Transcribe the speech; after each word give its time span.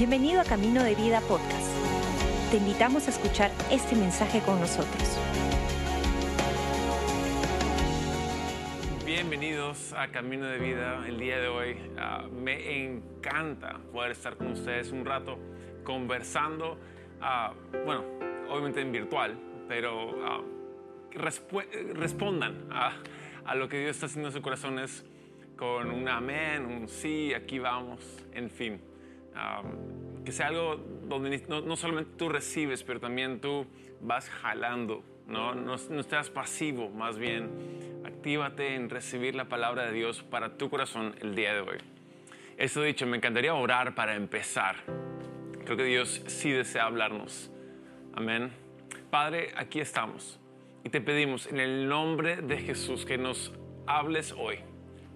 Bienvenido 0.00 0.40
a 0.40 0.44
Camino 0.44 0.82
de 0.82 0.94
Vida 0.94 1.20
Podcast. 1.20 1.70
Te 2.50 2.56
invitamos 2.56 3.06
a 3.06 3.10
escuchar 3.10 3.50
este 3.70 3.94
mensaje 3.94 4.40
con 4.40 4.58
nosotros. 4.58 5.20
Bienvenidos 9.04 9.92
a 9.92 10.08
Camino 10.08 10.46
de 10.46 10.56
Vida 10.56 11.06
el 11.06 11.18
día 11.18 11.38
de 11.38 11.48
hoy. 11.48 11.76
Ah, 11.98 12.26
me 12.32 12.82
encanta 12.82 13.78
poder 13.92 14.12
estar 14.12 14.38
con 14.38 14.52
ustedes 14.52 14.90
un 14.90 15.04
rato 15.04 15.38
conversando, 15.84 16.78
ah, 17.20 17.52
bueno, 17.84 18.02
obviamente 18.48 18.80
en 18.80 18.92
virtual, 18.92 19.38
pero 19.68 20.16
ah, 20.24 20.40
respondan 21.12 22.68
a, 22.70 22.94
a, 23.44 23.54
lo 23.54 23.68
que 23.68 23.80
Dios 23.80 23.90
está 23.96 24.06
haciendo 24.06 24.28
en 24.28 24.32
sus 24.32 24.40
corazones 24.40 25.04
con 25.58 25.90
un 25.90 26.08
amén, 26.08 26.64
un 26.64 26.88
sí, 26.88 27.34
aquí 27.34 27.58
vamos, 27.58 28.00
en 28.32 28.48
fin 28.48 28.89
que 30.24 30.32
sea 30.32 30.48
algo 30.48 30.76
donde 31.08 31.42
no, 31.48 31.76
solamente 31.76 32.12
tú 32.16 32.28
recibes, 32.28 32.82
pero 32.82 33.00
también 33.00 33.40
tú 33.40 33.66
vas 34.00 34.28
jalando, 34.28 35.02
¿no? 35.26 35.54
No, 35.54 35.76
no 35.76 36.00
estás 36.00 36.30
pasivo, 36.30 36.90
más 36.90 37.18
bien 37.18 37.50
actívate 38.04 38.74
en 38.74 38.90
recibir 38.90 39.34
la 39.34 39.46
palabra 39.46 39.86
de 39.86 39.92
Dios 39.92 40.22
para 40.22 40.56
tu 40.56 40.70
corazón 40.70 41.14
el 41.20 41.34
día 41.34 41.54
de 41.54 41.60
hoy. 41.60 41.78
Eso 42.56 42.82
dicho, 42.82 43.06
me 43.06 43.16
encantaría 43.16 43.54
orar 43.54 43.94
para 43.94 44.14
empezar. 44.14 44.76
Creo 45.64 45.76
que 45.76 45.84
Dios 45.84 46.22
sí 46.26 46.50
desea 46.50 46.84
hablarnos. 46.84 47.50
Amén. 48.14 48.50
Padre, 49.10 49.52
aquí 49.56 49.80
estamos 49.80 50.38
y 50.84 50.90
te 50.90 51.00
pedimos 51.00 51.46
en 51.46 51.60
el 51.60 51.88
nombre 51.88 52.36
de 52.36 52.58
Jesús 52.58 53.04
que 53.04 53.18
nos 53.18 53.52
hables 53.86 54.32
hoy, 54.32 54.58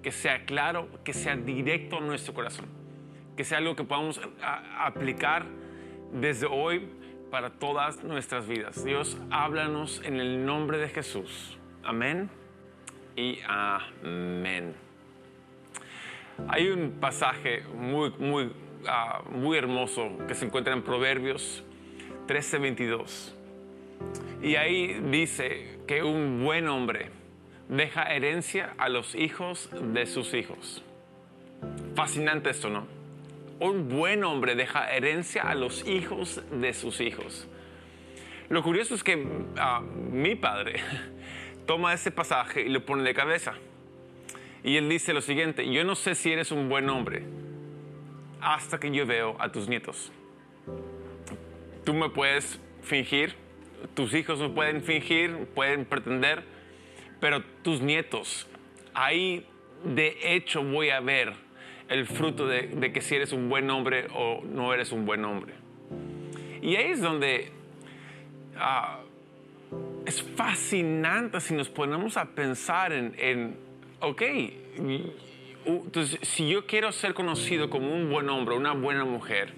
que 0.02 0.12
sea 0.12 0.44
claro, 0.44 0.88
que 1.04 1.12
sea 1.12 1.36
directo 1.36 1.98
a 1.98 2.00
nuestro 2.00 2.34
corazón 2.34 2.83
que 3.36 3.44
sea 3.44 3.58
algo 3.58 3.76
que 3.76 3.84
podamos 3.84 4.20
aplicar 4.78 5.46
desde 6.12 6.46
hoy 6.46 6.88
para 7.30 7.50
todas 7.50 8.04
nuestras 8.04 8.46
vidas. 8.46 8.84
Dios, 8.84 9.18
háblanos 9.30 10.00
en 10.04 10.20
el 10.20 10.46
nombre 10.46 10.78
de 10.78 10.88
Jesús. 10.88 11.58
Amén 11.82 12.30
y 13.16 13.40
amén. 13.46 14.74
Hay 16.48 16.68
un 16.68 16.92
pasaje 17.00 17.62
muy, 17.74 18.10
muy, 18.18 18.52
ah, 18.86 19.22
muy 19.30 19.56
hermoso 19.56 20.16
que 20.28 20.34
se 20.34 20.46
encuentra 20.46 20.72
en 20.74 20.82
Proverbios 20.82 21.64
13:22. 22.26 23.34
Y 24.42 24.56
ahí 24.56 25.00
dice 25.10 25.80
que 25.86 26.02
un 26.02 26.44
buen 26.44 26.68
hombre 26.68 27.10
deja 27.68 28.14
herencia 28.14 28.74
a 28.78 28.88
los 28.88 29.14
hijos 29.14 29.70
de 29.92 30.06
sus 30.06 30.34
hijos. 30.34 30.84
Fascinante 31.94 32.50
esto, 32.50 32.68
¿no? 32.68 32.86
Un 33.60 33.88
buen 33.88 34.24
hombre 34.24 34.54
deja 34.54 34.92
herencia 34.92 35.42
a 35.42 35.54
los 35.54 35.86
hijos 35.86 36.42
de 36.50 36.74
sus 36.74 37.00
hijos. 37.00 37.48
Lo 38.48 38.62
curioso 38.62 38.94
es 38.94 39.02
que 39.02 39.26
ah, 39.58 39.80
mi 39.80 40.34
padre 40.34 40.80
toma 41.66 41.94
ese 41.94 42.10
pasaje 42.10 42.62
y 42.62 42.68
lo 42.68 42.84
pone 42.84 43.02
de 43.02 43.14
cabeza. 43.14 43.54
Y 44.62 44.76
él 44.76 44.88
dice 44.88 45.12
lo 45.12 45.20
siguiente, 45.20 45.70
yo 45.70 45.84
no 45.84 45.94
sé 45.94 46.14
si 46.14 46.32
eres 46.32 46.50
un 46.50 46.68
buen 46.68 46.88
hombre 46.88 47.22
hasta 48.40 48.78
que 48.78 48.90
yo 48.90 49.06
veo 49.06 49.36
a 49.38 49.50
tus 49.50 49.68
nietos. 49.68 50.12
Tú 51.84 51.94
me 51.94 52.08
puedes 52.10 52.60
fingir, 52.82 53.34
tus 53.94 54.14
hijos 54.14 54.38
me 54.38 54.48
pueden 54.48 54.82
fingir, 54.82 55.46
pueden 55.54 55.84
pretender, 55.84 56.44
pero 57.20 57.42
tus 57.62 57.80
nietos, 57.80 58.46
ahí 58.94 59.46
de 59.84 60.16
hecho 60.22 60.62
voy 60.62 60.90
a 60.90 61.00
ver 61.00 61.34
el 61.88 62.06
fruto 62.06 62.46
de, 62.46 62.92
que 62.92 63.00
si 63.00 63.14
eres 63.14 63.32
un 63.32 63.48
buen 63.48 63.70
hombre 63.70 64.06
o 64.14 64.42
no 64.44 64.72
eres 64.72 64.92
un 64.92 65.04
buen 65.04 65.24
hombre. 65.24 65.54
Y 66.62 66.76
ahí 66.76 66.92
es 66.92 67.00
donde 67.00 67.50
ah, 68.56 69.00
es 70.06 70.22
fascinante 70.22 71.40
si 71.40 71.54
nos 71.54 71.68
ponemos 71.68 72.16
a 72.16 72.26
pensar 72.26 72.92
en, 72.92 73.14
en, 73.18 73.56
ok, 74.00 74.22
entonces 75.66 76.18
si 76.22 76.48
yo 76.48 76.66
quiero 76.66 76.90
ser 76.92 77.14
conocido 77.14 77.68
como 77.70 77.94
un 77.94 78.10
buen 78.10 78.28
hombre, 78.28 78.56
una 78.56 78.72
buena 78.72 79.04
mujer, 79.04 79.52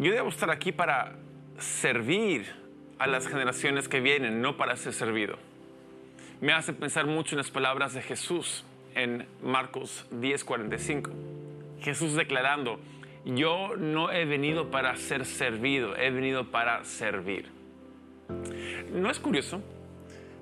yo 0.00 0.12
debo 0.12 0.28
estar 0.28 0.50
aquí 0.50 0.72
para 0.72 1.16
servir 1.58 2.46
a 2.98 3.06
las 3.06 3.26
generaciones 3.28 3.88
que 3.88 4.00
vienen, 4.00 4.42
no 4.42 4.56
para 4.56 4.76
ser 4.76 4.92
servido. 4.92 5.38
Me 6.40 6.52
hace 6.52 6.72
pensar 6.72 7.06
mucho 7.06 7.34
en 7.34 7.38
las 7.38 7.50
palabras 7.50 7.94
de 7.94 8.02
Jesús 8.02 8.64
en 8.94 9.26
Marcos 9.42 10.06
10:45. 10.10 11.10
Jesús 11.80 12.14
declarando, 12.14 12.78
yo 13.24 13.76
no 13.76 14.10
he 14.10 14.24
venido 14.24 14.70
para 14.70 14.96
ser 14.96 15.24
servido, 15.24 15.96
he 15.96 16.10
venido 16.10 16.50
para 16.50 16.84
servir. 16.84 17.50
¿No 18.92 19.10
es 19.10 19.18
curioso? 19.18 19.62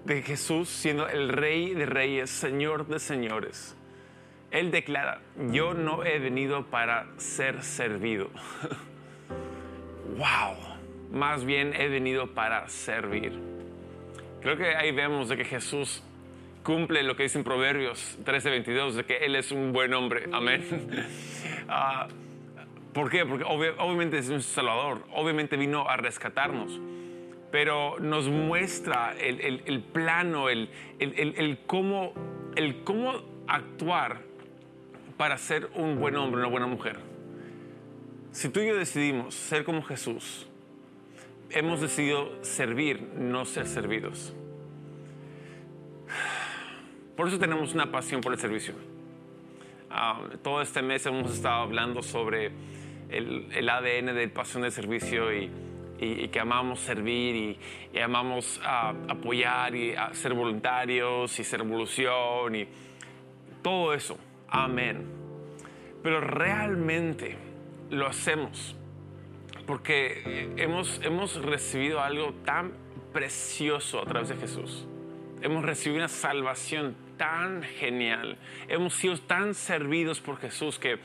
De 0.05 0.23
Jesús 0.23 0.69
siendo 0.69 1.09
el 1.09 1.29
rey 1.29 1.75
de 1.75 1.87
reyes, 1.87 2.31
señor 2.31 2.87
de 2.87 2.99
señores. 2.99 3.77
Él 4.51 4.71
declara, 4.71 5.21
yo 5.51 5.75
no 5.75 6.05
he 6.05 6.19
venido 6.19 6.67
para 6.67 7.07
ser 7.17 7.63
servido. 7.63 8.31
wow, 10.19 10.57
más 11.11 11.45
bien 11.45 11.73
he 11.75 11.89
venido 11.89 12.35
para 12.35 12.69
servir. 12.69 13.33
Creo 14.43 14.57
que 14.57 14.75
ahí 14.75 14.91
vemos 14.91 15.29
de 15.29 15.37
que 15.37 15.45
Jesús 15.45 16.03
cumple 16.63 17.03
lo 17.03 17.17
que 17.17 17.25
dice 17.25 17.39
en 17.39 17.45
Proverbios 17.45 18.19
13:22, 18.25 18.95
de 18.95 19.05
que 19.05 19.17
Él 19.19 19.37
es 19.37 19.53
un 19.53 19.73
buen 19.73 19.95
hombre. 19.95 20.29
Amén. 20.33 20.63
Ah, 21.69 22.09
¿Por 22.93 23.09
qué? 23.09 23.25
Porque 23.25 23.45
obviamente 23.45 24.19
es 24.19 24.29
un 24.29 24.43
Salvador, 24.43 25.03
obviamente 25.15 25.57
vino 25.57 25.89
a 25.89 25.97
rescatarnos, 25.97 26.79
pero 27.51 27.99
nos 28.01 28.29
muestra 28.29 29.15
el, 29.19 29.81
plano, 29.81 30.51
el, 30.51 30.69
el, 30.99 31.59
cómo, 31.67 32.13
el 32.55 32.85
cómo 32.85 33.23
actuar 33.47 34.21
para 35.17 35.39
ser 35.39 35.71
un 35.75 35.99
buen 36.01 36.17
hombre, 36.17 36.41
una 36.41 36.51
buena 36.51 36.67
mujer. 36.67 36.99
Si 38.33 38.51
tú 38.51 38.61
y 38.61 38.67
yo 38.67 38.77
decidimos 38.77 39.35
ser 39.35 39.65
como 39.65 39.83
Jesús, 39.83 40.47
hemos 41.49 41.81
decidido 41.81 42.45
servir, 42.45 43.03
no 43.17 43.47
ser 43.47 43.67
servidos. 43.67 44.35
Por 47.23 47.29
eso 47.29 47.39
tenemos 47.39 47.73
una 47.73 47.89
pasión 47.89 48.21
por 48.21 48.33
el 48.33 48.39
servicio. 48.41 48.75
Ah, 49.89 50.23
todo 50.43 50.61
este 50.61 50.83
mes 50.83 51.07
hemos 51.07 51.33
estado 51.33 51.63
hablando 51.63 52.03
sobre 52.03 52.51
el, 53.11 53.69
ADN 53.69 54.07
del 54.07 54.33
pasión 54.33 54.65
del 54.65 54.73
servicio 54.73 55.33
y, 55.33 55.49
que 56.33 56.41
amamos 56.41 56.81
servir 56.81 57.57
y, 57.95 57.99
amamos 58.01 58.61
ah, 58.65 58.93
apoyar 59.09 59.73
y 59.77 59.95
ser 60.15 60.35
voluntarios 60.35 61.39
y 61.39 61.45
ser 61.45 61.61
evolución 61.61 62.57
y 62.57 62.67
todo 63.63 63.95
eso. 63.95 64.19
Amén. 64.49 65.07
Pero 66.03 66.21
realmente 66.21 67.37
lo 67.91 68.09
hacemos 68.09 68.75
porque 69.65 70.51
hemos, 70.57 71.01
hemos 71.05 71.41
recibido 71.41 72.01
algo 72.01 72.33
tan 72.45 72.73
precioso 73.13 74.03
a 74.03 74.07
través 74.07 74.31
de 74.31 74.37
Jesús 74.39 74.89
hemos 75.43 75.65
recibido 75.65 75.99
una 75.99 76.09
salvación 76.09 76.95
tan 77.17 77.63
genial, 77.63 78.37
hemos 78.69 78.95
sido 78.95 79.19
tan 79.19 79.55
servidos 79.55 80.21
por 80.21 80.39
Jesús 80.39 80.79
que, 80.79 80.99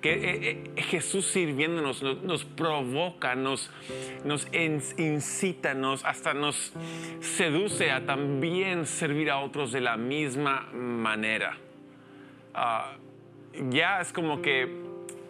que 0.00 0.12
eh, 0.12 0.64
eh, 0.76 0.82
Jesús 0.82 1.26
sirviéndonos 1.26 2.02
nos, 2.02 2.44
provoca, 2.44 3.34
nos, 3.34 3.70
nos 4.24 4.48
incita, 4.52 5.74
nos, 5.74 6.04
hasta 6.04 6.34
nos 6.34 6.72
seduce 7.20 7.90
a 7.90 8.04
también 8.04 8.86
servir 8.86 9.30
a 9.30 9.38
otros 9.38 9.72
de 9.72 9.80
la 9.80 9.96
misma 9.96 10.68
manera. 10.72 11.58
Ah, 12.54 12.96
ya 13.70 14.00
es 14.00 14.12
como 14.12 14.42
que 14.42 14.82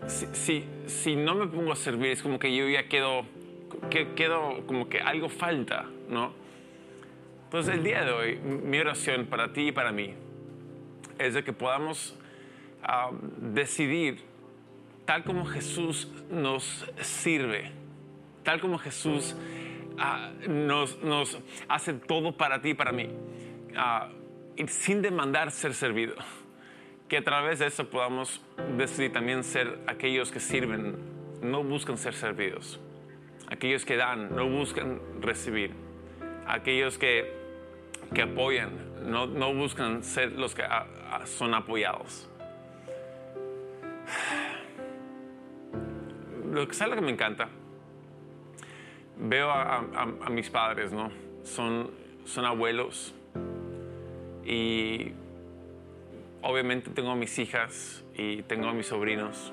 si, 0.06 0.64
si, 0.86 1.16
no 1.16 1.34
me 1.34 1.46
pongo 1.46 1.72
a 1.72 1.76
servir, 1.76 2.12
es 2.12 2.22
como 2.22 2.38
que 2.38 2.54
yo 2.54 2.68
ya 2.68 2.88
quedo, 2.88 3.24
que, 3.90 4.14
quedo 4.14 4.66
como 4.66 4.88
que 4.88 5.00
algo 5.00 5.28
falta, 5.28 5.86
¿no? 6.08 6.41
Entonces 7.52 7.74
el 7.74 7.84
día 7.84 8.02
de 8.02 8.12
hoy, 8.12 8.36
mi 8.36 8.78
oración 8.78 9.26
para 9.26 9.52
ti 9.52 9.68
y 9.68 9.72
para 9.72 9.92
mí 9.92 10.14
es 11.18 11.34
de 11.34 11.44
que 11.44 11.52
podamos 11.52 12.16
decidir, 13.36 14.22
tal 15.04 15.22
como 15.22 15.44
Jesús 15.44 16.10
nos 16.30 16.90
sirve, 17.02 17.70
tal 18.42 18.58
como 18.58 18.78
Jesús 18.78 19.36
ah, 19.98 20.30
nos, 20.48 20.96
hace 21.68 21.92
todo 21.92 22.34
para 22.38 22.62
ti 22.62 22.70
y 22.70 22.74
para 22.74 22.90
mí, 22.90 23.10
ah, 23.76 24.08
y 24.56 24.66
sin 24.68 25.02
demandar 25.02 25.50
ser 25.50 25.74
servido, 25.74 26.14
que 27.06 27.18
a 27.18 27.22
través 27.22 27.58
de 27.58 27.66
eso 27.66 27.90
podamos 27.90 28.40
decidir 28.78 29.12
también 29.12 29.44
ser 29.44 29.78
aquellos 29.86 30.32
que 30.32 30.40
sirven, 30.40 30.96
no 31.42 31.62
buscan 31.62 31.98
ser 31.98 32.14
servidos, 32.14 32.80
aquellos 33.48 33.84
que 33.84 33.98
dan, 33.98 34.34
no 34.34 34.48
buscan 34.48 35.02
recibir, 35.20 35.74
aquellos 36.46 36.96
que 36.96 37.41
que 38.14 38.22
apoyan, 38.22 38.70
no, 39.10 39.26
no 39.26 39.54
buscan 39.54 40.02
ser 40.02 40.32
los 40.32 40.54
que 40.54 40.62
son 41.24 41.54
apoyados. 41.54 42.28
lo 46.52 46.68
que 46.68 46.86
lo 46.86 46.94
que 46.94 47.00
me 47.00 47.10
encanta, 47.10 47.48
veo 49.18 49.50
a, 49.50 49.78
a, 49.78 50.30
mis 50.30 50.50
padres, 50.50 50.92
¿no? 50.92 51.10
Son, 51.44 51.90
son 52.24 52.44
abuelos 52.44 53.14
y 54.44 55.12
obviamente 56.42 56.90
tengo 56.90 57.12
a 57.12 57.16
mis 57.16 57.38
hijas 57.38 58.04
y 58.14 58.42
tengo 58.42 58.68
a 58.68 58.74
mis 58.74 58.86
sobrinos 58.86 59.52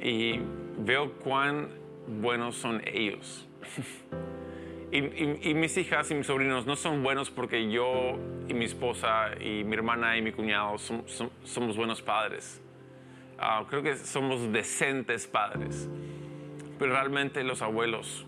y 0.00 0.40
veo 0.78 1.12
cuán 1.14 1.68
buenos 2.06 2.56
son 2.56 2.82
ellos. 2.86 3.46
y, 4.92 5.54
mis 5.54 5.76
hijas 5.76 6.10
y 6.10 6.14
mis 6.14 6.26
sobrinos 6.26 6.66
no 6.66 6.76
son 6.76 7.02
buenos 7.02 7.30
porque 7.30 7.70
yo 7.70 8.18
y 8.48 8.54
mi 8.54 8.64
esposa 8.64 9.30
y 9.40 9.64
mi 9.64 9.74
hermana 9.74 10.16
y 10.16 10.22
mi 10.22 10.32
cuñado 10.32 10.76
somos 10.78 11.76
buenos 11.76 12.02
padres. 12.02 12.60
Ah, 13.38 13.64
creo 13.68 13.82
que 13.82 13.96
somos 13.96 14.52
decentes 14.52 15.26
padres. 15.26 15.88
Pero 16.78 16.92
realmente 16.92 17.42
los 17.42 17.62
abuelos, 17.62 18.26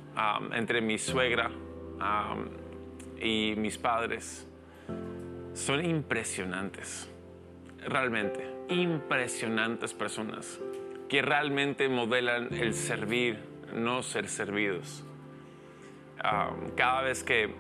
entre 0.53 0.81
mi 0.81 0.99
suegra 0.99 1.51
y 3.21 3.55
mis 3.57 3.79
padres, 3.79 4.47
son 5.53 5.85
impresionantes. 5.85 7.11
Realmente, 7.87 8.47
impresionantes 8.69 9.95
personas 9.95 10.61
que 11.09 11.23
realmente 11.23 11.89
modelan 11.89 12.53
el 12.53 12.75
servir, 12.75 13.39
no 13.75 14.03
ser 14.03 14.29
servidos. 14.29 15.05
Cada 16.77 17.03
vez 17.03 17.23
que, 17.23 17.55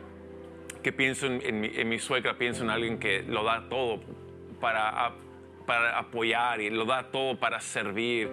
que 0.82 0.92
pienso 0.92 1.26
en, 1.26 1.88
mi, 1.88 1.98
suegra, 1.98 2.36
pienso 2.36 2.64
en 2.64 2.70
alguien 2.70 2.98
que 2.98 3.22
lo 3.22 3.44
da 3.44 3.68
todo 3.68 4.00
para, 4.60 5.12
para 5.66 5.98
apoyar 5.98 6.60
y 6.60 6.70
lo 6.70 6.84
da 6.84 7.10
todo 7.10 7.38
para 7.38 7.60
servir 7.60 8.30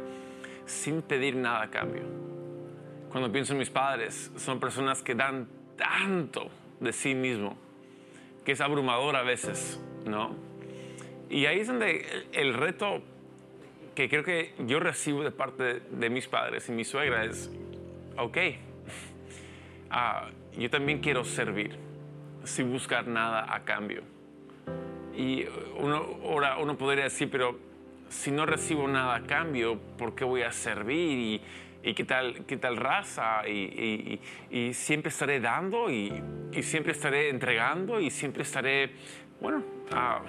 sin 0.66 1.02
pedir 1.02 1.36
nada 1.36 1.64
a 1.64 1.70
cambio. 1.70 2.04
Cuando 3.10 3.32
pienso 3.32 3.54
en 3.54 3.60
mis 3.60 3.70
padres, 3.70 4.32
son 4.36 4.60
personas 4.60 5.02
que 5.02 5.16
dan 5.16 5.48
tanto 5.78 6.50
de 6.80 6.92
sí 6.92 7.16
mismo 7.16 7.58
que 8.44 8.52
es 8.52 8.62
abrumador 8.62 9.16
a 9.16 9.24
veces, 9.24 9.82
¿no? 10.06 10.36
Y 11.30 11.48
ahí 11.48 11.60
es 11.60 11.68
donde 11.68 12.06
el 12.32 12.54
reto 12.54 13.02
que 13.96 14.10
creo 14.10 14.24
que 14.24 14.54
yo 14.60 14.80
recibo 14.80 15.24
de 15.24 15.32
parte 15.32 15.82
de, 15.90 16.10
mis 16.10 16.28
padres 16.28 16.70
y 16.70 16.72
mi 16.72 16.84
suegra 16.84 17.26
es, 17.26 17.50
ok, 18.18 18.38
ah, 19.90 20.30
yo 20.58 20.70
también 20.70 21.00
quiero 21.00 21.24
servir 21.24 21.78
sin 22.44 22.72
buscar 22.72 23.08
nada 23.08 23.54
a 23.54 23.64
cambio. 23.64 24.04
Y 25.16 25.46
uno, 25.78 26.06
ahora 26.24 26.58
uno 26.58 26.78
podría 26.78 27.06
decir, 27.06 27.30
pero 27.32 27.58
si 28.10 28.32
no 28.32 28.46
recibo 28.46 28.88
nada 28.88 29.16
a 29.16 29.22
cambio, 29.24 29.80
¿por 29.98 30.16
qué 30.16 30.24
voy 30.24 30.42
a 30.44 30.52
servir? 30.52 31.42
¿Y, 31.84 31.94
qué, 31.94 32.04
tal, 32.04 32.46
qué 32.46 32.58
tal 32.58 32.78
raza? 32.78 33.48
Y, 33.48 34.20
siempre 34.74 35.10
estaré 35.10 35.40
dando 35.40 35.90
y, 35.90 36.12
siempre 36.62 36.92
estaré 36.92 37.30
entregando 37.30 38.00
y 38.00 38.10
siempre 38.10 38.44
estaré, 38.44 38.92
bueno, 39.42 39.64
ah, 39.92 40.22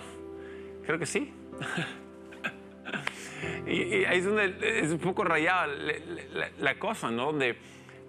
creo 0.85 0.99
que 0.99 1.07
sí. 1.07 1.33
Y, 3.67 4.05
ahí 4.05 4.19
es 4.19 4.25
donde 4.25 4.81
es 4.81 4.91
un 4.93 4.99
poco 4.99 5.25
rayada 5.25 5.67
la, 6.59 6.79
cosa, 6.79 7.11
¿no? 7.11 7.27
Donde 7.27 7.57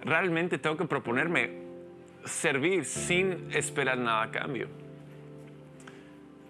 realmente 0.03 0.57
tengo 0.57 0.77
que 0.77 0.85
proponerme 0.85 1.67
servir 2.25 2.85
sin 2.85 3.49
esperar 3.53 3.97
nada 3.97 4.23
a 4.23 4.31
cambio. 4.31 4.67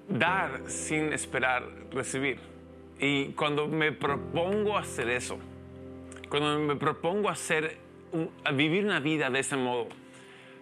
Dar 0.09 0.61
sin 0.67 1.13
esperar 1.13 1.63
recibir. 1.91 2.39
Y 2.99 3.27
cuando 3.33 3.67
me 3.67 3.91
propongo 3.91 4.77
hacer 4.77 5.09
eso, 5.09 5.37
cuando 6.29 6.59
me 6.59 6.75
propongo 6.75 7.29
hacer, 7.29 7.77
vivir 8.53 8.85
una 8.85 8.99
vida 8.99 9.29
de 9.29 9.39
ese 9.39 9.55
modo, 9.55 9.87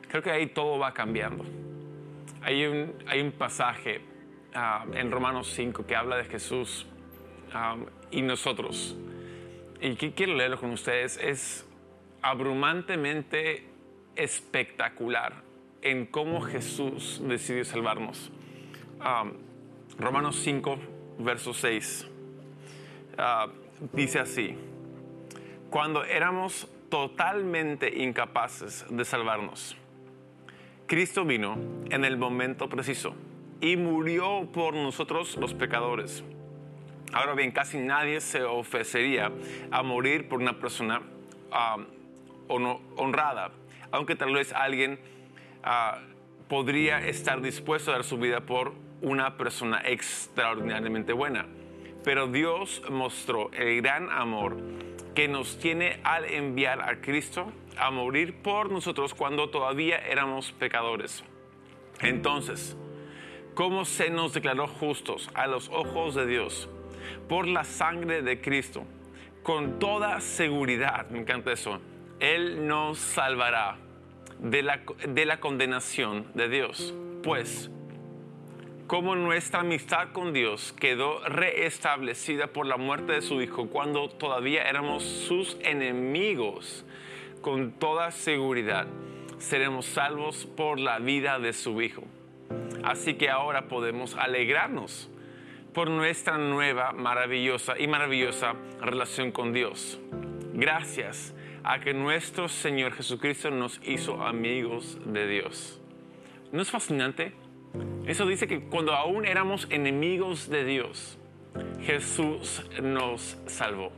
creo 0.09 0.21
que 0.21 0.31
ahí 0.31 0.47
todo 0.47 0.79
va 0.79 0.93
cambiando. 0.93 1.45
Hay 2.41 2.65
un, 2.65 2.93
hay 3.07 3.21
un 3.21 3.31
pasaje 3.31 4.01
ah, 4.53 4.85
en 4.93 5.11
Romanos 5.11 5.51
5 5.55 5.85
que 5.85 5.95
habla 5.95 6.17
de 6.17 6.25
Jesús 6.25 6.85
y 8.11 8.21
nosotros. 8.21 8.97
Y 9.81 9.95
que 9.95 10.13
quiero 10.13 10.35
leerlo 10.35 10.59
con 10.59 10.71
ustedes. 10.71 11.17
Es 11.17 11.65
abrumantemente 12.25 13.63
espectacular 14.15 15.43
en 15.83 16.07
cómo 16.07 16.41
Jesús 16.41 17.21
decidió 17.23 17.63
salvarnos. 17.63 18.31
Romanos 19.99 20.37
5, 20.43 20.79
verso 21.19 21.53
6. 21.53 22.07
Ah, 23.19 23.47
dice 23.93 24.19
así, 24.19 24.57
cuando 25.69 26.03
éramos 26.03 26.67
totalmente 26.89 28.01
incapaces 28.01 28.85
de 28.89 29.05
salvarnos, 29.05 29.77
Cristo 30.87 31.25
vino 31.25 31.57
en 31.91 32.05
el 32.05 32.17
momento 32.17 32.67
preciso 32.67 33.13
y 33.61 33.77
murió 33.77 34.49
por 34.51 34.73
nosotros 34.73 35.37
los 35.37 35.53
pecadores 35.53 36.23
Ahora 37.13 37.33
bien, 37.33 37.51
casi 37.51 37.77
nadie 37.77 38.19
se 38.19 38.43
ofrecería 38.43 39.31
a 39.71 39.83
morir 39.83 40.27
por 40.27 40.41
una 40.41 40.59
persona 40.59 41.01
honrada, 42.47 43.51
aunque 43.91 44.15
tal 44.15 44.33
vez 44.33 44.53
alguien 44.53 44.99
ah, 45.63 45.99
podría 46.47 47.05
estar 47.05 47.41
dispuesto 47.41 47.91
a 47.91 47.95
dar 47.95 48.03
su 48.03 48.17
vida 48.17 48.41
por 48.41 48.73
una 49.01 49.37
persona 49.37 49.81
extraordinariamente 49.85 51.13
buena. 51.13 51.45
Pero 52.03 52.27
Dios 52.27 52.83
mostró 52.89 53.51
el 53.51 53.81
gran 53.81 54.09
amor 54.09 54.57
que 55.15 55.27
nos 55.27 55.57
tiene 55.59 55.99
al 56.03 56.25
enviar 56.25 56.81
a 56.81 57.01
Cristo 57.01 57.51
a 57.77 57.89
morir 57.89 58.41
por 58.41 58.71
nosotros 58.71 59.13
cuando 59.13 59.49
todavía 59.49 59.97
éramos 59.97 60.51
pecadores. 60.51 61.23
Entonces, 62.01 62.77
¿cómo 63.53 63.85
se 63.85 64.09
nos 64.09 64.33
declaró 64.33 64.67
justos 64.67 65.29
a 65.33 65.47
los 65.47 65.69
ojos 65.69 66.15
de 66.15 66.27
Dios? 66.27 66.69
por 67.27 67.47
la 67.47 67.63
sangre 67.63 68.21
de 68.21 68.41
Cristo. 68.41 68.83
Con 69.43 69.79
toda 69.79 70.19
seguridad, 70.21 71.09
me 71.09 71.19
encanta 71.19 71.51
eso, 71.51 71.79
Él 72.19 72.67
nos 72.67 72.97
salvará 72.97 73.77
de 74.39 74.63
la, 74.63 74.81
de 75.07 75.25
la 75.25 75.39
condenación 75.39 76.27
de 76.33 76.49
Dios. 76.49 76.93
Pues, 77.23 77.69
como 78.87 79.15
nuestra 79.15 79.61
amistad 79.61 80.11
con 80.11 80.31
Dios 80.31 80.73
quedó 80.73 81.19
reestablecida 81.27 82.47
por 82.47 82.67
la 82.67 82.77
muerte 82.77 83.13
de 83.13 83.21
su 83.21 83.41
Hijo 83.41 83.67
cuando 83.67 84.09
todavía 84.09 84.63
éramos 84.69 85.03
sus 85.03 85.57
enemigos, 85.61 86.85
con 87.41 87.71
toda 87.71 88.11
seguridad 88.11 88.87
seremos 89.39 89.85
salvos 89.85 90.45
por 90.45 90.79
la 90.79 90.99
vida 90.99 91.39
de 91.39 91.53
su 91.53 91.81
Hijo. 91.81 92.03
Así 92.83 93.15
que 93.15 93.29
ahora 93.29 93.67
podemos 93.67 94.15
alegrarnos 94.15 95.09
por 95.73 95.89
nuestra 95.89 96.37
nueva, 96.37 96.91
maravillosa 96.91 97.77
y 97.77 97.87
maravillosa 97.87 98.53
relación 98.79 99.31
con 99.31 99.51
Dios. 99.51 99.99
Gracias 100.53 101.35
a 101.65 101.79
que 101.79 101.95
nuestro 101.95 102.47
Señor 102.47 102.93
Jesucristo 102.93 103.49
nos 103.49 103.81
hizo 103.83 104.21
amigos 104.21 104.99
de 105.03 105.27
Dios. 105.27 105.81
¿No 106.51 106.61
es 106.61 106.69
fascinante? 106.69 107.33
Eso 108.05 108.27
dice 108.27 108.47
que 108.47 108.61
cuando 108.65 108.93
aún 108.93 109.25
éramos 109.25 109.67
enemigos 109.71 110.47
de 110.47 110.63
Dios, 110.63 111.17
Jesús 111.81 112.63
nos 112.83 113.39
salvó. 113.47 113.91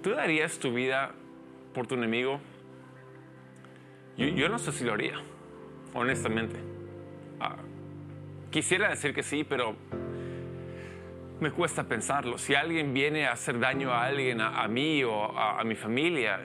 ¿Tú 0.00 0.10
darías 0.10 0.60
tu 0.60 0.72
vida 0.72 1.12
por 1.74 1.88
tu 1.88 1.96
enemigo? 1.96 2.40
Yo, 4.16 4.48
no 4.48 4.60
sé 4.60 4.70
si 4.70 4.84
lo 4.84 4.94
haría, 4.94 5.20
honestamente. 5.92 6.56
Ah, 7.40 7.56
Quisiera 8.50 8.88
decir 8.88 9.12
que 9.12 9.22
sí, 9.24 9.44
pero 9.44 9.74
me 11.40 11.50
cuesta 11.50 11.84
pensarlo. 11.84 12.38
Si 12.38 12.54
alguien 12.54 12.92
viene 12.92 13.26
a 13.26 13.32
hacer 13.32 13.58
daño 13.58 13.92
a 13.92 14.04
alguien, 14.04 14.40
a, 14.40 14.66
mí 14.68 15.04
o 15.04 15.36
a, 15.38 15.62
mi 15.64 15.74
familia, 15.74 16.40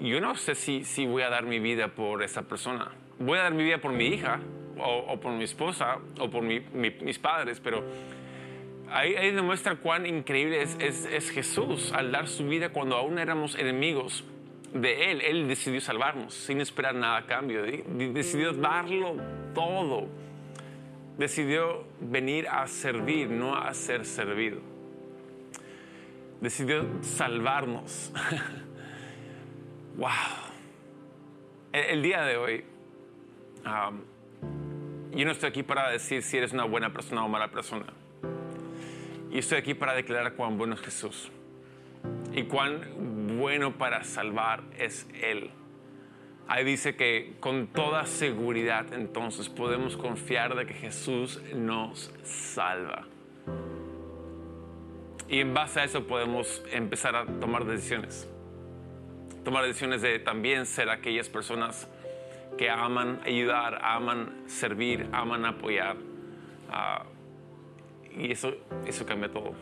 yo 0.00 0.20
no 0.20 0.34
sé 0.36 0.54
si, 0.54 0.84
si 0.84 1.06
voy 1.06 1.22
a 1.22 1.30
dar 1.30 1.44
mi 1.44 1.58
vida 1.58 1.88
por 1.88 2.22
esa 2.22 2.42
persona. 2.42 2.92
Voy 3.18 3.38
a 3.38 3.42
dar 3.42 3.54
mi 3.54 3.64
vida 3.64 3.78
por 3.78 3.92
mi 3.92 4.06
hija 4.06 4.40
o, 4.78 5.18
por 5.18 5.32
mi 5.32 5.44
esposa 5.44 5.98
o 6.18 6.30
por 6.30 6.42
mis 6.42 7.18
padres, 7.18 7.60
pero 7.60 7.84
ahí, 8.90 9.16
ahí, 9.16 9.32
demuestra 9.32 9.76
cuán 9.76 10.06
increíble 10.06 10.62
es, 10.62 10.76
es 10.78 11.30
Jesús 11.30 11.92
al 11.92 12.12
dar 12.12 12.28
su 12.28 12.46
vida 12.46 12.68
cuando 12.68 12.96
aún 12.96 13.18
éramos 13.18 13.56
enemigos 13.56 14.24
de 14.72 15.10
Él. 15.10 15.20
Él 15.22 15.48
decidió 15.48 15.80
salvarnos 15.80 16.34
sin 16.34 16.60
esperar 16.60 16.94
nada 16.94 17.18
a 17.18 17.26
cambio. 17.26 17.62
Decidió 17.62 18.52
darlo 18.52 19.16
todo 19.54 20.08
decidió 21.18 21.84
venir 22.00 22.48
a 22.48 22.66
servir, 22.68 23.28
no 23.28 23.56
a 23.56 23.74
ser 23.74 24.06
servido. 24.06 24.60
Decidió 26.40 26.86
salvarnos. 27.02 28.12
wow. 29.96 30.08
El, 31.72 32.02
día 32.02 32.22
de 32.22 32.36
hoy, 32.36 32.64
yo 35.10 35.24
no 35.24 35.32
estoy 35.32 35.50
aquí 35.50 35.64
para 35.64 35.90
decir 35.90 36.22
si 36.22 36.38
eres 36.38 36.52
una 36.52 36.64
buena 36.64 36.92
persona 36.92 37.24
o 37.24 37.28
mala 37.28 37.50
persona. 37.50 37.86
Y 39.30 39.38
estoy 39.38 39.58
aquí 39.58 39.74
para 39.74 39.94
declarar 39.94 40.34
cuán 40.34 40.56
bueno 40.56 40.74
es 40.74 40.80
Jesús. 40.80 41.30
y 42.32 42.44
cuán 42.44 43.38
bueno 43.38 43.76
para 43.76 44.04
salvar 44.04 44.62
es 44.78 45.08
Él. 45.20 45.50
Ahí 46.48 46.64
dice 46.64 46.96
que 46.96 47.34
con 47.40 47.66
toda 47.66 48.06
seguridad 48.06 48.94
entonces 48.94 49.50
podemos 49.50 49.98
confiar 49.98 50.56
de 50.56 50.64
que 50.64 50.72
Jesús 50.72 51.42
nos 51.54 52.10
salva. 52.22 53.06
Y 55.28 55.40
en 55.40 55.52
base 55.52 55.80
a 55.80 55.84
eso 55.84 56.06
podemos 56.06 56.62
empezar 56.72 57.14
a 57.16 57.26
tomar 57.26 57.66
decisiones. 57.66 58.26
Tomar 59.44 59.64
decisiones 59.64 60.00
de 60.00 60.18
también 60.20 60.64
ser 60.64 60.88
aquellas 60.88 61.28
personas 61.28 61.86
que 62.56 62.70
aman 62.70 63.20
ayudar, 63.26 63.84
aman 63.84 64.44
servir, 64.46 65.06
aman 65.12 65.44
apoyar. 65.44 65.96
Ah, 66.70 67.04
y 68.16 68.32
eso, 68.32 68.54
eso 68.86 69.04
cambia 69.04 69.30
todo. 69.30 69.52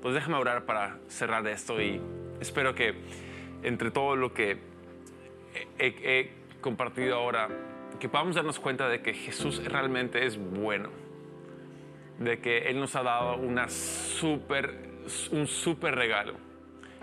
Pues 0.00 0.14
déjame 0.14 0.36
orar 0.36 0.66
para 0.66 0.98
cerrar 1.08 1.44
esto 1.48 1.82
y 1.82 2.00
espero 2.40 2.76
que 2.76 2.94
entre 3.64 3.90
todo 3.90 4.14
lo 4.14 4.32
que 4.32 4.73
he, 5.78 6.30
compartido 6.60 7.16
ahora, 7.16 7.48
que 8.00 8.08
podamos 8.08 8.36
darnos 8.36 8.58
cuenta 8.58 8.88
de 8.88 9.02
que 9.02 9.14
Jesús 9.14 9.62
realmente 9.64 10.26
es 10.26 10.38
bueno, 10.38 10.90
de 12.18 12.38
que 12.40 12.68
Él 12.68 12.80
nos 12.80 12.96
ha 12.96 13.02
dado 13.02 13.36
una 13.36 13.68
super, 13.68 14.74
un 15.30 15.46
súper 15.46 15.94
regalo. 15.94 16.34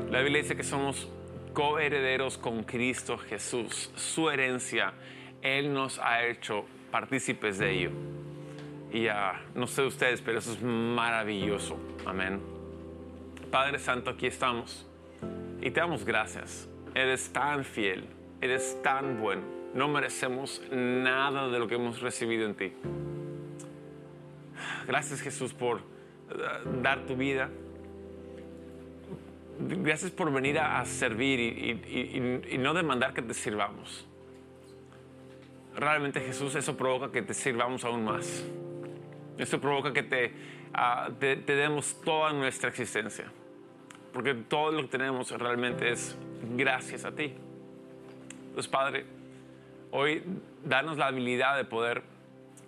La 0.09 0.21
Biblia 0.21 0.41
dice 0.41 0.55
que 0.55 0.63
somos 0.63 1.09
coherederos 1.53 2.37
con 2.37 2.63
Cristo 2.63 3.17
Jesús. 3.17 3.91
Su 3.95 4.29
herencia, 4.29 4.93
Él 5.41 5.73
nos 5.73 5.99
ha 5.99 6.25
hecho 6.25 6.65
partícipes 6.91 7.57
de 7.57 7.71
ello. 7.71 7.91
Y 8.91 9.03
ya 9.03 9.41
no 9.55 9.67
sé 9.67 9.83
ustedes, 9.83 10.21
pero 10.21 10.39
eso 10.39 10.53
es 10.53 10.61
maravilloso. 10.61 11.77
Amén. 12.05 12.41
Padre 13.49 13.79
Santo, 13.79 14.09
aquí 14.09 14.27
estamos. 14.27 14.85
Y 15.61 15.71
te 15.71 15.79
damos 15.79 16.03
gracias. 16.03 16.67
Eres 16.93 17.31
tan 17.31 17.63
fiel, 17.63 18.05
eres 18.41 18.81
tan 18.81 19.19
bueno. 19.19 19.43
No 19.73 19.87
merecemos 19.87 20.61
nada 20.71 21.47
de 21.47 21.59
lo 21.59 21.67
que 21.67 21.75
hemos 21.75 22.01
recibido 22.01 22.45
en 22.45 22.55
ti. 22.55 22.73
Gracias 24.87 25.21
Jesús 25.21 25.53
por 25.53 25.77
eh, 25.77 25.81
dar 26.81 27.05
tu 27.05 27.15
vida, 27.15 27.49
gracias 29.59 30.11
por 30.11 30.31
venir 30.31 30.59
a, 30.59 30.83
servir 30.85 31.39
y, 31.39 32.57
no 32.57 32.73
demandar 32.73 33.13
que 33.13 33.21
te 33.21 33.33
sirvamos. 33.33 34.07
Realmente 35.75 36.19
Jesús, 36.19 36.55
eso 36.55 36.75
provoca 36.75 37.11
que 37.11 37.21
te 37.21 37.33
sirvamos 37.33 37.85
aún 37.85 38.03
más. 38.03 38.45
Eso 39.37 39.59
provoca 39.61 39.93
que 39.93 40.33
ah, 40.73 41.09
te, 41.17 41.37
te, 41.37 41.55
demos 41.55 42.01
toda 42.01 42.33
nuestra 42.33 42.69
existencia. 42.69 43.31
Porque 44.11 44.33
todo 44.33 44.73
lo 44.73 44.81
que 44.81 44.89
tenemos 44.89 45.31
realmente 45.31 45.89
es 45.91 46.17
gracias 46.57 47.05
a 47.05 47.11
ti. 47.13 47.33
Entonces, 48.51 48.67
Padre, 48.67 49.05
hoy 49.91 50.23
danos 50.63 50.97
la 50.97 51.07
habilidad 51.07 51.57
de 51.57 51.65
poder 51.65 52.03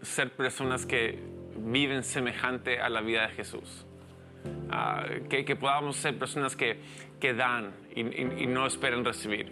ser 0.02 0.32
personas 0.32 0.86
que 0.86 1.20
viven 1.56 2.04
semejante 2.04 2.82
a 2.82 2.90
la 2.90 3.02
vida 3.02 3.28
de 3.28 3.34
Jesús 3.34 3.86
Ah, 4.70 5.06
que, 5.30 5.56
podamos 5.56 5.98
ser 5.98 6.18
personas 6.18 6.56
que, 6.56 6.80
que 7.20 7.34
dan 7.34 7.74
y, 7.96 8.04
no 8.48 8.66
esperan 8.66 9.06
recibir. 9.06 9.52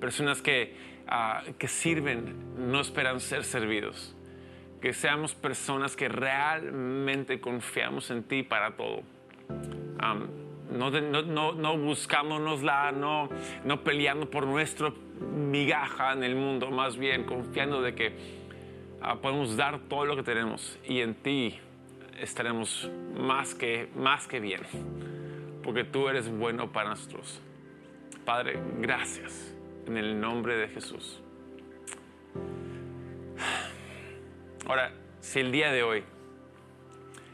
Personas 0.00 0.40
que, 0.42 0.76
ah, 1.08 1.42
que 1.58 1.68
sirven, 1.68 2.70
no 2.70 2.80
esperan 2.80 3.20
ser 3.20 3.44
servidos. 3.44 4.14
Que 4.80 4.92
seamos 4.92 5.34
personas 5.34 5.96
que 5.96 6.08
realmente 6.08 7.40
confiamos 7.40 8.10
en 8.10 8.22
ti 8.22 8.42
para 8.42 8.76
todo. 8.76 9.02
no, 10.70 10.90
no, 10.90 11.52
no, 11.52 11.78
buscándonosla, 11.78 12.92
no, 12.92 13.28
no 13.64 13.82
peleando 13.82 14.30
por 14.30 14.46
nuestra 14.46 14.92
migaja 15.20 16.12
en 16.12 16.24
el 16.24 16.36
mundo, 16.36 16.70
más 16.70 16.96
bien 16.96 17.24
confiando 17.24 17.82
de 17.82 17.94
que 17.94 18.12
ah, 19.00 19.16
podemos 19.16 19.56
dar 19.56 19.80
todo 19.88 20.04
lo 20.04 20.16
que 20.16 20.22
tenemos 20.22 20.78
y 20.84 21.00
en 21.00 21.14
ti 21.14 21.58
estaremos 22.18 22.90
más 23.16 23.54
que, 23.54 23.88
más 23.96 24.26
que 24.26 24.40
bien, 24.40 24.62
porque 25.62 25.84
tú 25.84 26.08
eres 26.08 26.28
bueno 26.28 26.72
para 26.72 26.90
nosotros. 26.90 27.40
Padre, 28.24 28.58
gracias 28.78 29.54
en 29.86 29.96
el 29.96 30.20
nombre 30.20 30.56
de 30.56 30.68
Jesús. 30.68 31.20
Ahora, 34.66 34.92
si 35.20 35.40
el 35.40 35.52
día 35.52 35.70
de 35.70 35.82
hoy 35.82 36.04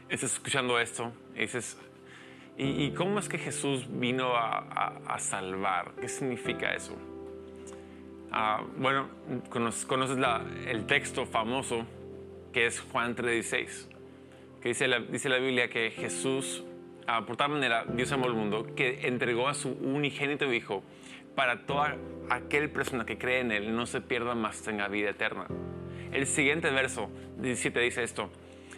estás 0.09 0.33
escuchando 0.33 0.77
esto 0.79 1.13
dices, 1.35 1.77
¿y, 2.57 2.91
cómo 2.91 3.19
es 3.19 3.29
que 3.29 3.37
Jesús 3.37 3.87
vino 3.89 4.33
a, 4.35 5.17
salvar? 5.19 5.93
¿Qué 5.99 6.07
significa 6.07 6.73
eso? 6.73 6.95
Ah, 8.31 8.63
bueno, 8.77 9.09
conoces, 9.49 10.17
el 10.67 10.85
texto 10.85 11.25
famoso 11.25 11.85
que 12.53 12.65
es 12.65 12.79
Juan 12.79 13.15
3:16 13.15 13.91
que 14.61 14.69
dice 14.69 14.87
la, 14.87 14.99
dice 14.99 15.27
la 15.27 15.37
Biblia 15.37 15.69
que 15.69 15.89
Jesús, 15.91 16.63
ah, 17.07 17.25
por 17.25 17.35
tal 17.35 17.49
manera, 17.51 17.83
Dios 17.85 18.11
amó 18.11 18.27
al 18.27 18.35
mundo, 18.35 18.67
que 18.75 19.07
entregó 19.07 19.49
a 19.49 19.53
su 19.53 19.71
unigénito 19.71 20.53
Hijo 20.53 20.83
para 21.35 21.65
toda 21.65 21.97
aquel 22.29 22.69
persona 22.69 23.05
que 23.05 23.17
cree 23.17 23.39
en 23.39 23.51
Él 23.51 23.75
no 23.75 23.85
se 23.85 24.01
pierda 24.01 24.35
más, 24.35 24.61
tenga 24.61 24.87
vida 24.87 25.09
eterna. 25.09 25.47
El 26.11 26.27
siguiente 26.27 26.69
verso 26.69 27.09
17 27.39 27.79
dice 27.79 28.03
esto, 28.03 28.29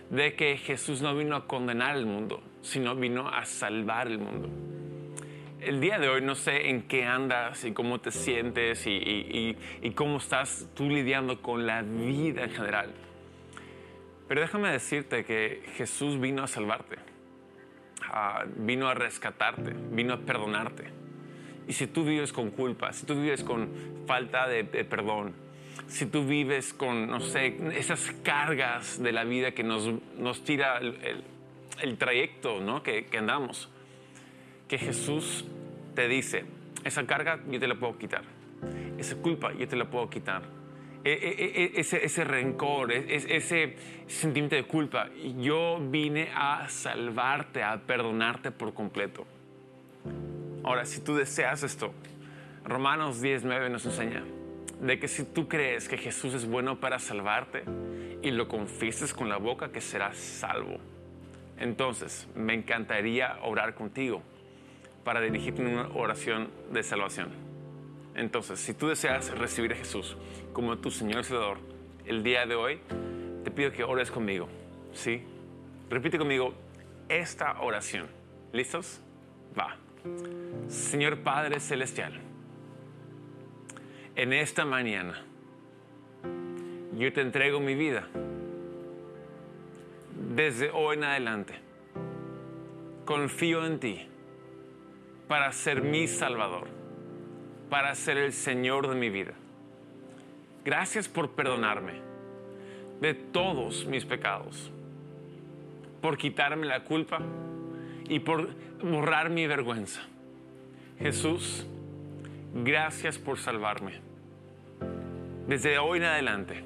de 0.10 0.36
que 0.36 0.57
Jesús 0.57 1.01
no 1.01 1.15
vino 1.15 1.36
a 1.36 1.48
condenar 1.48 1.98
el 1.98 2.05
mundo, 2.05 2.41
sino 2.62 2.95
vino 2.95 3.27
a 3.27 3.45
salvar 3.45 4.07
el 4.07 4.19
mundo. 4.19 4.50
El 5.65 5.79
día 5.79 5.98
de 5.98 6.10
hoy 6.10 6.22
no 6.22 6.36
sé 6.36 6.70
en 6.70 6.82
qué 6.82 7.05
andas 7.05 7.63
y 7.63 7.72
cómo 7.72 8.01
te 8.01 8.12
sientes 8.12 8.84
y, 8.86 9.55
cómo 9.96 10.17
estás 10.17 10.67
tú 10.75 10.89
lidiando 10.89 11.41
con 11.41 11.65
la 11.65 11.84
vida 11.84 12.43
en 12.43 12.50
general. 12.50 12.91
Pero 14.27 14.41
déjame 14.41 14.72
decirte 14.72 15.24
que 15.24 15.63
Jesús 15.75 16.20
vino 16.20 16.43
a 16.43 16.48
salvarte, 16.48 16.98
vino 18.58 18.89
a 18.89 18.93
rescatarte, 18.93 19.74
vino 19.91 20.15
a 20.15 20.17
perdonarte. 20.17 20.84
Y 21.65 21.72
si 21.72 21.88
tú 21.88 22.03
vives 22.03 22.34
con 22.34 22.51
culpa, 22.51 22.91
si 22.91 23.05
tú 23.05 23.15
vives 23.15 23.41
con 23.41 23.70
falta 24.05 24.50
de, 24.50 24.65
perdón, 24.65 25.34
si 25.88 26.08
tú 26.08 26.25
vives 26.25 26.74
con, 26.74 27.08
no 27.08 27.22
sé, 27.22 27.58
esas 27.77 28.12
cargas 28.22 29.01
de 29.01 29.13
la 29.13 29.24
vida 29.24 29.51
que 29.51 29.63
nos, 29.63 29.89
nos 30.17 30.43
tira 30.43 30.79
el, 30.79 31.98
trayecto 31.98 32.60
¿no? 32.60 32.84
que 32.84 33.08
andamos, 33.17 33.70
que 34.67 34.77
Jesús 34.77 35.46
te 35.96 36.08
dice, 36.08 36.46
esa 36.84 37.05
carga 37.05 37.39
yo 37.50 37.60
te 37.60 37.67
la 37.67 37.75
puedo 37.75 37.98
quitar, 37.98 38.24
esa 38.98 39.15
culpa 39.15 39.53
yo 39.53 39.67
te 39.67 39.75
la 39.75 39.89
puedo 39.89 40.10
quitar 40.10 40.43
e, 41.05 41.12
e, 41.12 41.63
e, 41.63 41.82
ese, 41.82 42.05
ese 42.05 42.24
rencor, 42.24 42.91
ese 42.93 43.75
sentimiento 44.08 44.55
de 44.55 44.63
culpa. 44.63 45.10
Yo 45.38 45.79
vine 45.82 46.29
a 46.34 46.70
salvarte, 46.70 47.62
a 47.62 47.77
perdonarte 47.77 48.51
por 48.51 48.74
completo. 48.74 49.25
Ahora, 50.63 50.86
si 50.86 51.01
tú 51.01 51.15
deseas 51.15 51.63
esto, 51.63 51.93
Romanos 52.63 53.22
19 53.22 53.70
nos 53.70 53.86
enseña 53.86 54.24
de 54.79 54.98
que 54.98 55.10
si 55.10 55.25
tú 55.25 55.50
crees 55.50 55.89
que 55.89 55.98
Jesús 55.98 56.34
es 56.34 56.46
bueno 56.46 56.79
para 56.79 57.00
salvarte 57.00 57.63
y 58.22 58.32
lo 58.32 58.48
confieses 58.48 59.13
con 59.13 59.27
la 59.27 59.38
boca, 59.38 59.74
que 59.74 59.82
serás 59.82 60.15
salvo. 60.15 60.77
Entonces, 61.58 62.29
me 62.34 62.53
encantaría 62.53 63.39
orar 63.43 63.75
contigo 63.75 64.24
para 65.03 65.22
dirigirte 65.22 65.62
en 65.62 65.69
una 65.69 65.88
oración 65.89 66.50
de 66.72 66.83
salvación. 66.83 67.29
Entonces, 68.15 68.60
si 68.60 68.74
tú 68.74 68.88
deseas 68.88 69.31
recibir 69.38 69.74
a 69.74 69.75
Jesús 69.75 70.15
como 70.53 70.77
tu 70.77 70.91
Señor 70.91 71.22
y 71.22 71.24
Salvador, 71.24 71.57
el 72.05 72.24
día 72.24 72.45
de 72.45 72.55
hoy 72.55 72.79
te 73.43 73.51
pido 73.51 73.72
que 73.72 73.83
ores 73.83 74.12
conmigo. 74.12 74.48
¿Sí? 74.93 75.24
Repite 75.89 76.17
conmigo 76.17 76.53
esta 77.10 77.60
oración. 77.62 78.07
¿Listos? 78.51 79.01
Va. 79.57 79.77
Señor 80.67 81.19
Padre 81.19 81.60
Celestial, 81.60 82.19
en 84.15 84.33
esta 84.33 84.65
mañana 84.65 85.24
yo 86.98 87.12
te 87.13 87.22
entrego 87.22 87.60
mi 87.60 87.74
vida. 87.74 88.07
Desde 90.36 90.72
hoy 90.72 90.98
en 90.98 91.03
adelante, 91.03 91.53
confío 93.05 93.65
en 93.65 93.79
ti 93.79 94.07
para 95.34 95.52
ser 95.52 95.82
mi 95.82 96.08
Salvador 96.08 96.68
para 97.68 97.96
ser 97.96 98.18
el 98.20 98.34
Señor 98.34 98.88
de 98.88 98.94
mi 98.94 99.10
vida. 99.10 99.34
Gracias 100.63 101.10
por 101.10 101.32
perdonarme 101.32 101.94
de 103.02 103.16
todos 103.16 103.88
mis 103.88 104.06
pecados, 104.06 104.72
por 106.04 106.20
quitarme 106.20 106.68
la 106.68 106.84
culpa 106.84 107.20
y 108.08 108.20
por 108.20 108.48
borrar 108.80 109.32
mi 109.32 109.48
vergüenza. 109.48 110.04
Jesús, 111.00 111.66
gracias 112.54 113.18
por 113.18 113.40
salvarme. 113.40 114.02
Desde 115.48 115.80
hoy 115.80 115.98
en 115.98 116.06
adelante, 116.06 116.63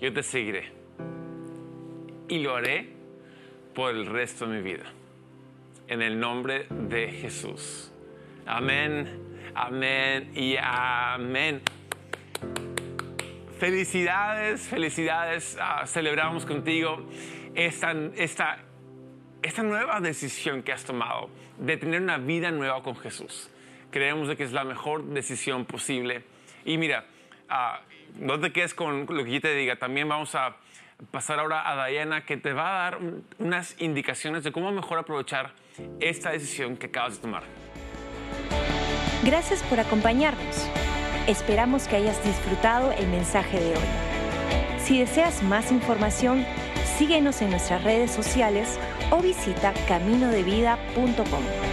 yo 0.00 0.12
te 0.12 0.24
seguiré 0.24 0.72
y 2.26 2.40
lo 2.40 2.56
haré 2.56 2.88
por 3.76 3.94
el 3.94 4.06
resto 4.06 4.48
de 4.48 4.56
mi 4.56 4.60
vida. 4.60 4.86
En 5.90 6.02
el 6.02 6.20
nombre 6.20 6.66
de 6.70 7.10
Jesús. 7.10 7.92
Amén, 8.46 9.50
amén 9.56 10.30
y 10.36 10.56
amén. 10.56 11.62
Felicidades, 13.58 14.68
felicidades. 14.68 15.58
Ah, 15.60 15.84
celebramos 15.86 16.46
contigo 16.46 17.08
esta, 17.56 17.92
esta, 18.14 18.58
esta 19.42 19.62
nueva 19.64 20.00
decisión 20.00 20.62
que 20.62 20.72
has 20.72 20.84
tomado 20.84 21.28
de 21.58 21.76
tener 21.76 22.00
una 22.00 22.18
vida 22.18 22.52
nueva 22.52 22.84
con 22.84 22.94
Jesús. 22.94 23.50
Creemos 23.90 24.28
de 24.28 24.36
que 24.36 24.44
es 24.44 24.52
la 24.52 24.62
mejor 24.62 25.04
decisión 25.06 25.66
posible. 25.66 26.22
Y 26.64 26.78
mira, 26.78 27.04
uh, 27.50 28.24
no 28.24 28.38
te 28.38 28.52
quedes 28.52 28.74
con 28.74 29.06
lo 29.08 29.24
que 29.24 29.32
yo 29.32 29.40
te 29.40 29.56
diga. 29.56 29.74
También 29.74 30.08
vamos 30.08 30.36
a 30.36 30.56
pasar 31.10 31.38
ahora 31.38 31.68
a 31.68 31.86
Diana, 31.86 32.24
que 32.24 32.36
te 32.36 32.52
va 32.52 32.68
a 32.68 32.90
dar 32.90 32.98
unas 33.38 33.80
indicaciones 33.80 34.44
de 34.44 34.52
cómo 34.52 34.70
mejor 34.72 34.98
aprovechar 34.98 35.52
esta 36.00 36.30
decisión 36.30 36.76
que 36.76 36.86
acabas 36.86 37.16
de 37.16 37.22
tomar. 37.22 37.42
Gracias 39.24 39.62
por 39.64 39.80
acompañarnos. 39.80 40.68
Esperamos 41.26 41.86
que 41.86 41.96
hayas 41.96 42.22
disfrutado 42.24 42.92
el 42.92 43.06
mensaje 43.08 43.60
de 43.60 43.70
hoy. 43.70 43.88
Si 44.78 44.98
deseas 44.98 45.42
más 45.42 45.70
información, 45.70 46.44
síguenos 46.98 47.42
en 47.42 47.50
nuestras 47.50 47.84
redes 47.84 48.10
sociales 48.10 48.78
o 49.10 49.20
visita 49.20 49.72
caminodevida.com. 49.86 51.69